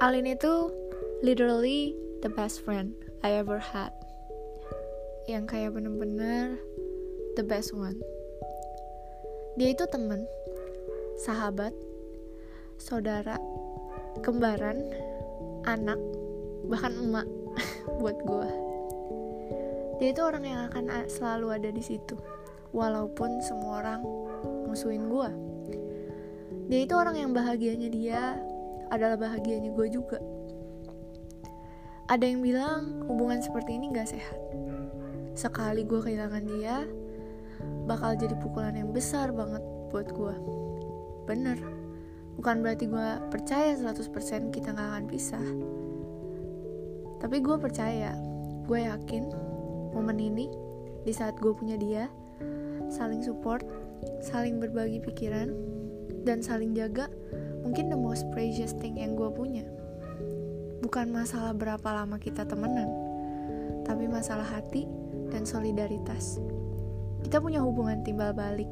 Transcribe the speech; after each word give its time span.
Alin 0.00 0.24
itu 0.24 0.72
literally 1.20 1.92
the 2.24 2.32
best 2.32 2.64
friend 2.64 2.96
I 3.20 3.36
ever 3.36 3.60
had. 3.60 3.92
Yang 5.28 5.44
kayak 5.52 5.76
bener-bener 5.76 6.56
the 7.36 7.44
best 7.44 7.76
one. 7.76 8.00
Dia 9.60 9.76
itu 9.76 9.84
temen 9.92 10.24
sahabat 11.20 11.76
saudara 12.80 13.36
kembaran 14.24 14.80
anak 15.68 16.00
bahkan 16.64 16.96
emak 16.96 17.28
buat 18.00 18.16
gue 18.24 18.50
dia 20.00 20.16
itu 20.16 20.22
orang 20.24 20.44
yang 20.48 20.60
akan 20.72 20.88
selalu 21.12 21.60
ada 21.60 21.68
di 21.68 21.84
situ 21.84 22.16
walaupun 22.72 23.44
semua 23.44 23.84
orang 23.84 24.00
musuhin 24.64 25.12
gue 25.12 25.30
dia 26.72 26.88
itu 26.88 26.96
orang 26.96 27.20
yang 27.20 27.36
bahagianya 27.36 27.92
dia 27.92 28.40
adalah 28.90 29.16
bahagianya 29.16 29.70
gue 29.72 29.86
juga. 29.88 30.18
Ada 32.10 32.26
yang 32.26 32.42
bilang 32.42 33.06
hubungan 33.06 33.38
seperti 33.38 33.78
ini 33.78 33.94
gak 33.94 34.10
sehat. 34.10 34.38
Sekali 35.38 35.86
gue 35.86 36.02
kehilangan 36.02 36.42
dia, 36.42 36.82
bakal 37.86 38.18
jadi 38.18 38.34
pukulan 38.38 38.74
yang 38.74 38.90
besar 38.90 39.30
banget 39.30 39.62
buat 39.94 40.10
gue. 40.10 40.34
Bener, 41.30 41.58
bukan 42.34 42.66
berarti 42.66 42.90
gue 42.90 43.08
percaya 43.30 43.78
100% 43.78 44.50
kita 44.50 44.74
gak 44.74 44.88
akan 44.90 45.04
pisah. 45.06 45.46
Tapi 47.22 47.36
gue 47.38 47.56
percaya, 47.62 48.18
gue 48.66 48.78
yakin 48.90 49.30
momen 49.94 50.18
ini 50.18 50.50
di 51.06 51.12
saat 51.14 51.38
gue 51.38 51.54
punya 51.54 51.78
dia, 51.78 52.10
saling 52.90 53.22
support, 53.22 53.62
saling 54.18 54.58
berbagi 54.58 54.98
pikiran, 54.98 55.52
dan 56.26 56.44
saling 56.44 56.76
jaga 56.76 57.08
mungkin 57.64 57.92
the 57.92 57.98
most 57.98 58.24
precious 58.32 58.72
thing 58.78 59.00
yang 59.00 59.16
gue 59.16 59.28
punya. 59.32 59.64
Bukan 60.80 61.12
masalah 61.12 61.52
berapa 61.52 61.84
lama 61.84 62.16
kita 62.16 62.48
temenan 62.48 62.88
tapi 63.84 64.06
masalah 64.06 64.46
hati 64.46 64.86
dan 65.28 65.44
solidaritas. 65.44 66.38
Kita 67.26 67.42
punya 67.42 67.60
hubungan 67.60 68.00
timbal 68.00 68.32
balik 68.32 68.68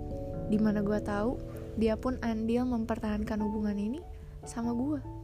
di 0.48 0.56
mana 0.56 0.80
gue 0.80 0.98
tahu 1.04 1.36
dia 1.76 1.94
pun 1.94 2.16
andil 2.24 2.64
mempertahankan 2.64 3.38
hubungan 3.44 3.76
ini 3.76 4.00
sama 4.48 4.72
gue 4.72 5.18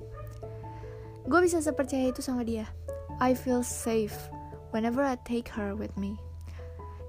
gue 1.25 1.41
bisa 1.41 1.57
sepercaya 1.65 2.13
itu 2.13 2.21
sama 2.21 2.45
dia. 2.45 2.69
I 3.17 3.33
feel 3.33 3.65
safe 3.65 4.13
whenever 4.77 5.01
I 5.01 5.17
take 5.25 5.49
her 5.57 5.73
with 5.73 5.97
me. 5.97 6.21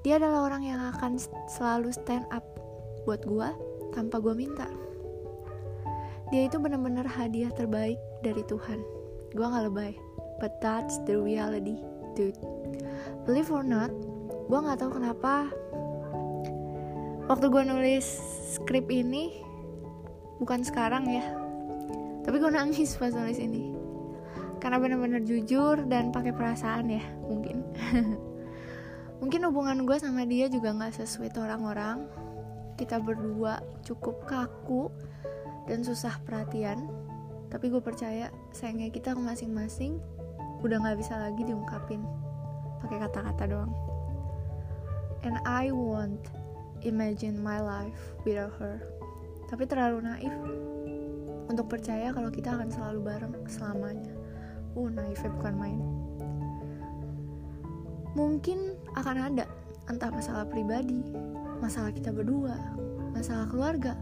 Dia 0.08 0.22
adalah 0.22 0.48
orang 0.48 0.64
yang 0.64 0.80
akan 0.96 1.20
selalu 1.52 1.92
stand 1.92 2.24
up 2.32 2.46
buat 3.04 3.28
gue 3.28 3.50
tanpa 3.92 4.24
gue 4.24 4.32
minta 4.32 4.72
dia 6.34 6.50
itu 6.50 6.58
benar-benar 6.58 7.06
hadiah 7.06 7.54
terbaik 7.54 8.00
dari 8.26 8.42
Tuhan. 8.46 8.82
Gue 9.36 9.46
gak 9.46 9.66
lebay 9.70 9.94
but 10.40 10.58
that's 10.60 11.00
the 11.06 11.16
reality 11.16 11.80
dude. 12.18 12.38
Believe 13.28 13.52
or 13.52 13.66
not 13.66 13.92
gue 14.46 14.60
gak 14.62 14.80
tahu 14.80 15.02
kenapa 15.02 15.50
waktu 17.26 17.46
gue 17.50 17.64
nulis 17.66 18.06
skrip 18.54 18.86
ini 18.94 19.42
bukan 20.38 20.62
sekarang 20.62 21.10
ya 21.10 21.26
tapi 22.26 22.42
gue 22.42 22.50
nangis 22.50 22.98
pas 22.98 23.14
nulis 23.14 23.38
ini. 23.38 23.78
Karena 24.58 24.82
benar-benar 24.82 25.22
jujur 25.22 25.86
dan 25.86 26.10
pakai 26.10 26.34
perasaan 26.34 26.90
ya 26.90 27.04
mungkin. 27.30 27.62
Mungkin 29.22 29.46
hubungan 29.46 29.86
gue 29.86 29.98
sama 30.02 30.26
dia 30.26 30.50
juga 30.50 30.74
nggak 30.74 31.06
sesuai 31.06 31.38
orang-orang. 31.38 32.10
Kita 32.76 32.98
berdua 32.98 33.62
cukup 33.86 34.26
kaku 34.26 34.90
dan 35.66 35.86
susah 35.86 36.18
perhatian. 36.26 36.90
Tapi 37.50 37.70
gue 37.70 37.80
percaya 37.80 38.34
sayangnya 38.52 38.90
kita 38.92 39.14
masing-masing 39.14 40.02
udah 40.66 40.82
gak 40.82 40.98
bisa 40.98 41.16
lagi 41.18 41.46
diungkapin. 41.46 42.02
Pakai 42.82 42.98
kata-kata 43.02 43.44
doang. 43.50 43.74
And 45.26 45.42
I 45.46 45.74
want 45.74 46.22
imagine 46.86 47.42
my 47.42 47.62
life 47.62 47.98
without 48.26 48.54
her. 48.62 48.78
Tapi 49.50 49.66
terlalu 49.66 50.06
naif 50.06 50.34
untuk 51.46 51.70
percaya 51.70 52.10
kalau 52.14 52.30
kita 52.34 52.54
akan 52.54 52.70
selalu 52.70 53.00
bareng 53.06 53.34
selamanya. 53.50 54.14
Uh 54.76 54.90
naifnya 54.90 55.30
bukan 55.34 55.56
main. 55.56 55.82
Mungkin 58.16 58.80
akan 58.96 59.18
ada 59.34 59.46
entah 59.86 60.10
masalah 60.10 60.46
pribadi 60.50 61.06
masalah 61.62 61.94
kita 61.94 62.10
berdua 62.10 62.58
masalah 63.14 63.46
keluarga 63.50 63.94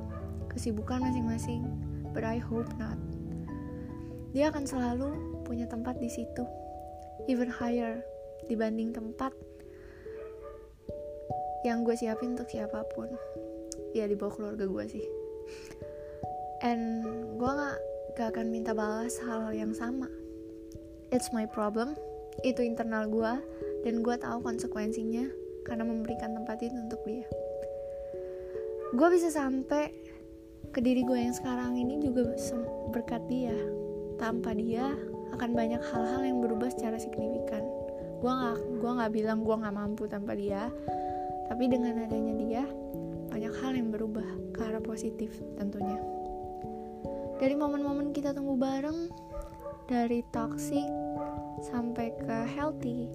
kesibukan 0.54 1.02
masing-masing, 1.02 1.66
but 2.14 2.22
I 2.22 2.38
hope 2.38 2.70
not. 2.78 2.98
Dia 4.34 4.50
akan 4.50 4.66
selalu 4.66 5.10
punya 5.46 5.70
tempat 5.70 6.02
di 6.02 6.10
situ, 6.10 6.46
even 7.30 7.50
higher 7.50 8.02
dibanding 8.50 8.94
tempat 8.94 9.34
yang 11.64 11.88
gue 11.88 11.96
siapin 11.96 12.36
untuk 12.36 12.50
siapa 12.52 12.84
pun. 12.92 13.08
Ya 13.96 14.10
di 14.10 14.18
bawah 14.18 14.36
keluarga 14.36 14.66
gue 14.68 14.86
sih. 14.90 15.06
And 16.64 17.06
gue 17.38 17.52
gak, 17.52 17.78
gak 18.20 18.28
akan 18.36 18.48
minta 18.52 18.76
balas 18.76 19.16
hal 19.24 19.54
yang 19.56 19.72
sama. 19.72 20.10
It's 21.14 21.30
my 21.30 21.46
problem, 21.46 21.94
itu 22.42 22.66
internal 22.66 23.06
gue, 23.08 23.34
dan 23.86 24.02
gue 24.02 24.16
tahu 24.18 24.42
konsekuensinya 24.42 25.30
karena 25.64 25.88
memberikan 25.88 26.36
tempat 26.36 26.60
itu 26.60 26.76
untuk 26.76 27.00
dia. 27.06 27.28
Gue 28.94 29.08
bisa 29.14 29.32
sampai 29.32 30.03
ke 30.74 30.82
diri 30.82 31.06
gue 31.06 31.16
yang 31.16 31.38
sekarang 31.38 31.78
ini 31.78 32.02
juga 32.02 32.34
berkat 32.90 33.22
dia. 33.30 33.54
Tanpa 34.18 34.58
dia 34.58 34.90
akan 35.38 35.54
banyak 35.54 35.82
hal-hal 35.94 36.22
yang 36.26 36.42
berubah 36.42 36.74
secara 36.74 36.98
signifikan. 36.98 37.62
Gue 38.18 38.34
nggak 38.34 38.58
gue 38.82 38.92
nggak 38.98 39.12
bilang 39.14 39.46
gue 39.46 39.54
nggak 39.54 39.76
mampu 39.78 40.10
tanpa 40.10 40.34
dia. 40.34 40.74
Tapi 41.46 41.70
dengan 41.70 42.02
adanya 42.02 42.34
dia 42.42 42.64
banyak 43.30 43.54
hal 43.62 43.78
yang 43.78 43.94
berubah 43.94 44.26
ke 44.58 44.60
arah 44.66 44.82
positif 44.82 45.30
tentunya. 45.62 46.02
Dari 47.38 47.54
momen-momen 47.54 48.10
kita 48.10 48.34
tumbuh 48.34 48.58
bareng 48.58 49.14
dari 49.86 50.26
toxic 50.34 50.90
sampai 51.62 52.16
ke 52.18 52.38
healthy 52.56 53.08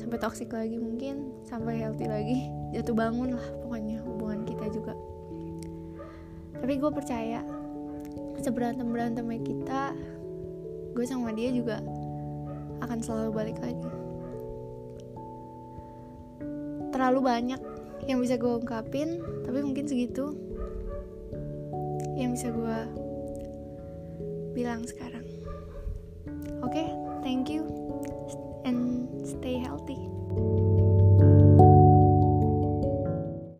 sampai 0.00 0.22
toxic 0.22 0.48
lagi 0.52 0.76
mungkin 0.78 1.32
sampai 1.44 1.80
healthy 1.80 2.06
lagi 2.08 2.38
jatuh 2.72 2.94
bangun 2.94 3.36
lah 3.36 3.46
pokoknya 3.64 4.05
tapi 6.66 6.82
gue 6.82 6.90
percaya 6.90 7.46
seberantem 8.42 8.90
berantemnya 8.90 9.38
kita 9.38 9.94
gue 10.98 11.06
sama 11.06 11.30
dia 11.30 11.54
juga 11.54 11.78
akan 12.82 12.98
selalu 13.06 13.30
balik 13.30 13.58
lagi. 13.62 13.86
Terlalu 16.90 17.20
banyak 17.22 17.60
yang 18.10 18.18
bisa 18.18 18.34
gue 18.34 18.50
ungkapin 18.50 19.22
tapi 19.46 19.62
mungkin 19.62 19.86
segitu 19.86 20.34
yang 22.18 22.34
bisa 22.34 22.50
gue 22.50 22.78
bilang 24.58 24.82
sekarang. 24.90 25.22
Oke? 26.66 26.82
okay, 26.82 26.88